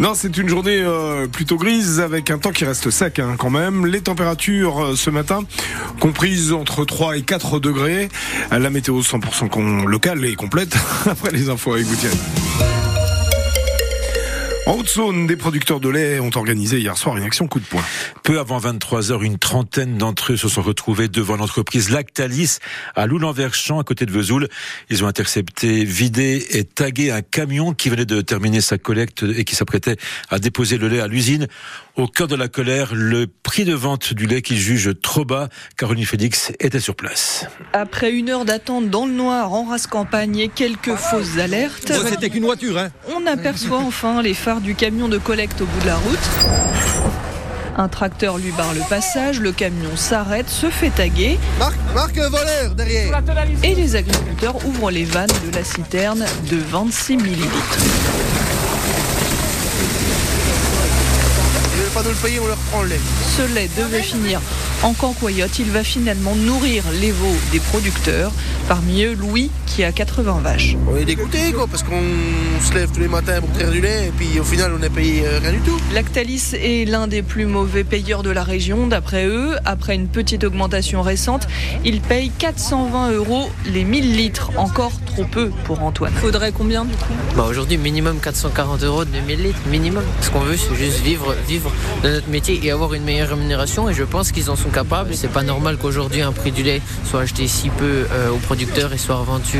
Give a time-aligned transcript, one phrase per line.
[0.00, 3.50] Non, c'est une journée euh, plutôt grise avec un temps qui reste sec hein, quand
[3.50, 3.84] même.
[3.84, 5.40] Les températures euh, ce matin
[5.98, 8.08] comprises entre 3 et 4 degrés.
[8.52, 10.76] La météo 100% locale et complète
[11.06, 12.16] après les infos avec Gutiérrez.
[14.68, 17.82] En Haute-Saône, des producteurs de lait ont organisé hier soir une action coup de poing.
[18.22, 22.58] Peu avant 23 heures, une trentaine d'entre eux se sont retrouvés devant l'entreprise Lactalis
[22.94, 24.46] à Loulan-Verchamp, à côté de Vesoul.
[24.90, 29.44] Ils ont intercepté, vidé et tagué un camion qui venait de terminer sa collecte et
[29.44, 29.96] qui s'apprêtait
[30.28, 31.46] à déposer le lait à l'usine.
[31.96, 35.48] Au cœur de la colère, le prix de vente du lait qu'ils jugent trop bas.
[35.76, 37.46] Caroline Félix était sur place.
[37.72, 41.90] Après une heure d'attente dans le noir en race campagne et quelques fausses alertes.
[42.08, 45.80] C'était qu'une voiture, hein On aperçoit enfin les phares du camion de collecte au bout
[45.80, 46.18] de la route.
[47.76, 51.38] Un tracteur lui barre le passage, le camion s'arrête, se fait taguer.
[51.58, 53.22] Marc, Marc, voleur derrière
[53.62, 57.78] Et les agriculteurs ouvrent les vannes de la citerne de 26 millilitres.
[61.94, 63.00] pas nous le payer, on leur prend le lait.
[63.36, 64.40] Ce lait devait finir
[64.82, 65.58] en cancoyote.
[65.58, 68.32] Il va finalement nourrir les veaux des producteurs.
[68.68, 70.76] Parmi eux, Louis, qui a 80 vaches.
[70.90, 72.02] On est dégoûté, quoi, parce qu'on
[72.62, 74.90] se lève tous les matins pour traire du lait, et puis au final, on n'est
[74.90, 75.78] payé euh, rien du tout.
[75.94, 78.86] Lactalis est l'un des plus mauvais payeurs de la région.
[78.86, 81.46] D'après eux, après une petite augmentation récente,
[81.84, 84.50] ils payent 420 euros les 1000 litres.
[84.56, 86.12] Encore trop peu pour Antoine.
[86.20, 87.12] Faudrait combien du coup?
[87.36, 90.04] Bah Aujourd'hui, minimum 440 euros de 1000 litres, minimum.
[90.20, 93.88] Ce qu'on veut, c'est juste vivre, vivre de notre métier et avoir une meilleure rémunération.
[93.88, 95.14] Et je pense qu'ils en sont capables.
[95.14, 98.92] C'est pas normal qu'aujourd'hui un prix du lait soit acheté si peu euh, aux producteurs
[98.92, 99.58] et soit revendu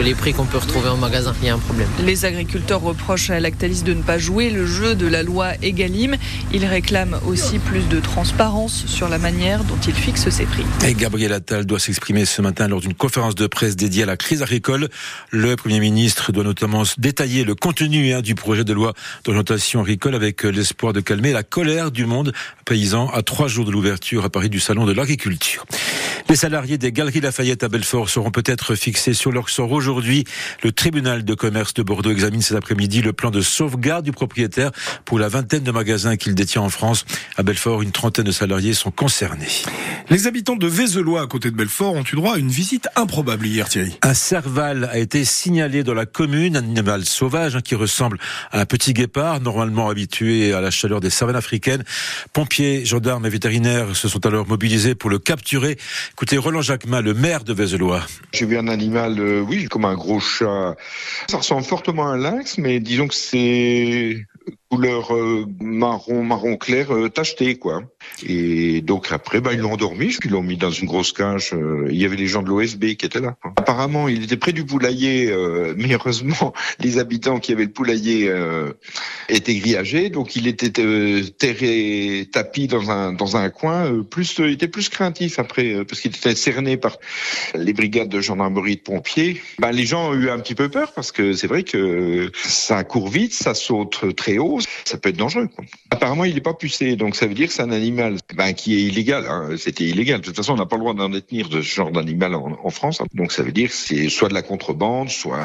[0.00, 1.34] les prix qu'on peut retrouver en magasin.
[1.42, 1.88] Il y a un problème.
[2.04, 6.16] Les agriculteurs reprochent à Lactalis de ne pas jouer le jeu de la loi Egalim.
[6.52, 10.64] Ils réclament aussi plus de transparence sur la manière dont il fixe ses prix.
[10.86, 14.16] Et Gabriel Attal doit s'exprimer ce matin lors d'une conférence de presse dédiée à la
[14.16, 14.88] crise agricole.
[15.30, 20.14] Le Premier ministre doit notamment détailler le contenu hein, du projet de loi d'orientation agricole
[20.14, 22.32] avec l'espoir de calmer la colère du monde
[22.64, 25.66] paysan à trois jours de l'ouverture à Du Salon de l'agriculture.
[26.30, 30.22] Les salariés des Galeries Lafayette à Belfort seront peut-être fixés sur leur sort aujourd'hui.
[30.62, 34.70] Le tribunal de commerce de Bordeaux examine cet après-midi le plan de sauvegarde du propriétaire
[35.04, 37.04] pour la vingtaine de magasins qu'il détient en France.
[37.36, 39.48] À Belfort, une trentaine de salariés sont concernés.
[40.08, 43.46] Les habitants de Vézelois, à côté de Belfort, ont eu droit à une visite improbable
[43.46, 43.98] hier, Thierry.
[44.02, 48.18] Un serval a été signalé dans la commune, un animal sauvage hein, qui ressemble
[48.52, 51.82] à un petit guépard, normalement habitué à la chaleur des savanes africaines.
[52.32, 55.76] Pompiers, gendarmes et vétérinaires se sont alors mobilisés pour le capturer.
[56.20, 58.02] Écoutez, Roland Jacquemin, le maire de Vézelois.
[58.34, 60.76] J'ai vu un animal, euh, oui, comme un gros chat.
[61.30, 64.26] Ça ressemble fortement à un lynx, mais disons que c'est
[64.70, 67.82] couleur euh, marron marron clair euh, tacheté quoi.
[68.24, 71.50] Et donc après bah ils l'ont endormi, ils l'ont mis dans une grosse cage.
[71.52, 73.36] Euh, il y avait les gens de l'OSB qui étaient là.
[73.56, 75.34] Apparemment, il était près du poulailler,
[75.76, 78.32] mais heureusement les habitants qui avaient le poulailler
[79.28, 84.04] étaient grillagés, donc il était terré tapis dans un dans un coin.
[84.04, 86.96] plus il était plus craintif après parce qu'il était cerné par
[87.54, 89.40] les brigades de gendarmerie de pompiers.
[89.58, 92.84] Bah, les gens ont eu un petit peu peur parce que c'est vrai que ça
[92.84, 95.48] court vite, ça saute très haut ça peut être dangereux.
[95.90, 98.74] Apparemment, il n'est pas pucé, donc ça veut dire que c'est un animal ben, qui
[98.74, 99.26] est illégal.
[99.28, 99.50] Hein.
[99.58, 100.20] C'était illégal.
[100.20, 102.70] De toute façon, on n'a pas le droit d'en détenir de ce genre d'animal en,
[102.70, 103.02] France.
[103.14, 105.38] Donc ça veut dire que c'est soit de la contrebande, soit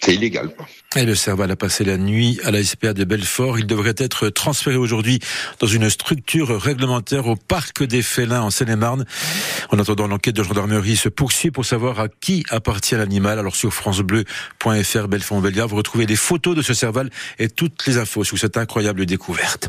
[0.00, 0.50] c'est illégal.
[0.96, 3.58] Et le Serval a passé la nuit à la SPA de Belfort.
[3.58, 5.18] Il devrait être transféré aujourd'hui
[5.60, 9.04] dans une structure réglementaire au parc des félins en Seine-et-Marne.
[9.70, 13.38] En attendant, l'enquête de gendarmerie se poursuit pour savoir à qui appartient l'animal.
[13.38, 18.24] Alors sur francebleu.fr Belfort-Montbéliard, vous retrouvez des photos de ce Serval et toutes les infos
[18.24, 19.68] sur cette incroyable découverte.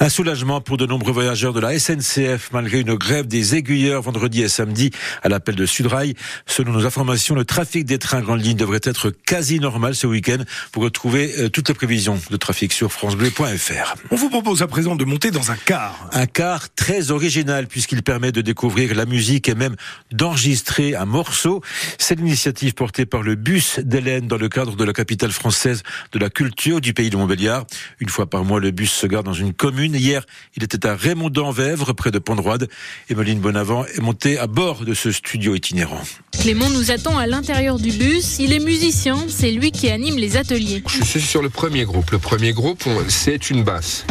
[0.00, 4.42] Un soulagement pour de nombreux voyageurs de la SNCF malgré une grève des aiguilleurs vendredi
[4.42, 4.90] et samedi
[5.22, 6.14] à l'appel de Sudrail.
[6.46, 10.38] Selon nos informations, le trafic des trains en ligne devrait être quasi normal ce week-end.
[10.72, 13.96] Vous retrouvez euh, toutes les prévisions de trafic sur francebleu.fr.
[14.12, 16.08] On vous propose à présent de monter dans un car.
[16.12, 19.74] Un car très original puisqu'il permet de découvrir la musique et même
[20.12, 21.62] d'enregistrer un morceau.
[21.98, 25.82] C'est l'initiative portée par le bus d'Hélène dans le cadre de la capitale française
[26.12, 27.66] de la culture du pays de Montbéliard.
[27.98, 29.96] Une fois par mois, le bus se garde dans une commune.
[29.96, 30.24] Hier,
[30.56, 32.68] il était à Raymond-d'Anvèvre, près de Pont-de-Roide.
[33.10, 36.02] Emeline Bonavent est montée à bord de ce studio itinérant.
[36.40, 38.38] Clément nous attend à l'intérieur du bus.
[38.38, 39.16] Il est musicien.
[39.28, 40.82] C'est lui qui anime les ateliers.
[40.86, 42.10] Je suis sur le premier groupe.
[42.10, 44.04] Le premier groupe, c'est une basse.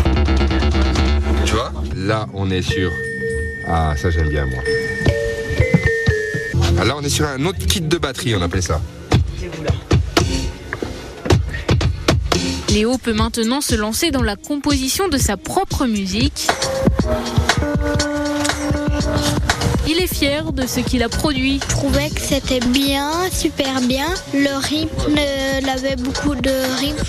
[1.46, 1.72] Tu vois?
[1.96, 2.92] Là, on est sur...
[3.68, 4.60] Ah, ça j'aime bien moi.
[6.80, 8.82] Ah, là, on est sur un autre kit de batterie, on appelle ça.
[12.70, 16.48] Léo peut maintenant se lancer dans la composition de sa propre musique.
[19.88, 21.60] Il est fier de ce qu'il a produit.
[21.62, 24.08] Je trouvais que c'était bien, super bien.
[24.34, 25.16] Le rythme,
[25.62, 26.50] il avait beaucoup de
[26.80, 27.04] rythme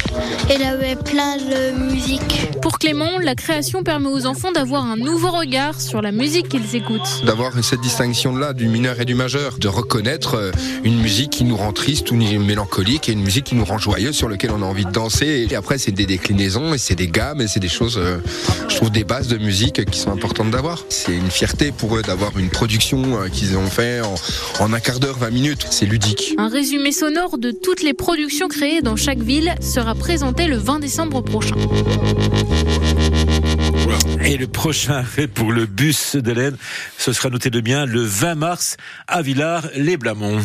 [0.50, 2.50] et il avait plein de musique.
[2.60, 6.76] Pour Clément, la création permet aux enfants d'avoir un nouveau regard sur la musique qu'ils
[6.76, 7.24] écoutent.
[7.24, 10.52] D'avoir cette distinction-là du mineur et du majeur, de reconnaître euh,
[10.84, 14.12] une musique qui nous rend triste ou mélancolique et une musique qui nous rend joyeux
[14.12, 15.46] sur lequel on a envie de danser.
[15.50, 18.18] Et après, c'est des déclinaisons et c'est des gammes et c'est des choses, euh,
[18.68, 20.84] je trouve, des bases de musique qui sont importantes d'avoir.
[20.90, 24.14] C'est une fierté pour eux d'avoir une production euh, qu'ils ont fait en,
[24.60, 25.66] en un quart d'heure, 20 minutes.
[25.70, 26.34] C'est ludique.
[26.38, 30.80] Un résumé sonore de toutes les productions créées dans chaque ville sera présenté le 20
[30.80, 31.54] décembre prochain.
[34.24, 36.56] Et le prochain arrêt pour le bus d'Hélène,
[36.98, 38.76] ce sera noté de bien le 20 mars
[39.06, 40.40] à Villars-les-Blamont.